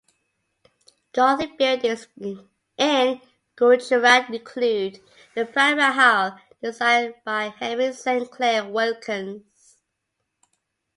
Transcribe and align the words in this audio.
Gothic 1.13 1.59
buildings 1.59 2.07
in 2.75 3.21
Gujarat 3.55 4.33
include 4.33 4.99
the 5.35 5.45
Prag 5.45 5.77
Mahal 5.77 6.39
designed 6.59 7.13
by 7.23 7.49
Henry 7.49 7.93
Saint 7.93 8.31
Clair 8.31 8.67
Wilkins. 8.67 9.75